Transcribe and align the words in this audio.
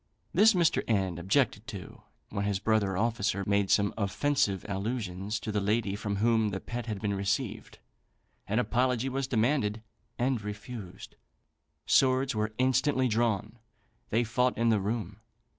This 0.33 0.55
Mr. 0.55 0.81
N 0.87 1.19
objected 1.19 1.67
to; 1.67 2.01
when 2.29 2.45
his 2.45 2.57
brother 2.57 2.97
officer 2.97 3.43
made 3.45 3.69
some 3.69 3.93
offensive 3.95 4.65
allusions 4.67 5.39
to 5.41 5.51
the 5.51 5.61
lady 5.61 5.95
from 5.95 6.15
whom 6.15 6.49
the 6.49 6.59
pet 6.59 6.87
had 6.87 6.99
been 6.99 7.13
received. 7.13 7.77
An 8.47 8.57
apology 8.57 9.09
was 9.09 9.27
demanded, 9.27 9.83
and 10.17 10.41
refused. 10.41 11.17
Swords 11.85 12.33
were 12.33 12.51
instantly 12.57 13.07
drawn; 13.07 13.59
they 14.09 14.23
fought 14.23 14.57
in 14.57 14.69
the 14.69 14.79
room. 14.79 15.19